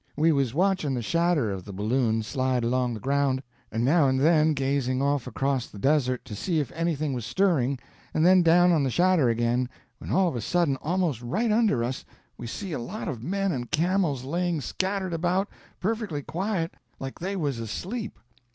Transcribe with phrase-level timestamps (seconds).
[0.17, 4.19] We was watching the shadder of the balloon slide along the ground, and now and
[4.19, 7.77] then gazing off across the desert to see if anything was stirring,
[8.11, 9.69] and then down on the shadder again,
[9.99, 12.03] when all of a sudden almost right under us
[12.35, 17.35] we see a lot of men and camels laying scattered about, perfectly quiet, like they
[17.35, 18.17] was asleep.